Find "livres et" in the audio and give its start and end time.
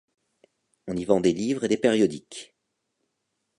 1.31-1.67